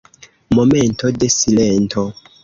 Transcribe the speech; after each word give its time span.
Momento 0.59 1.11
de 1.23 1.29
silento! 1.33 2.05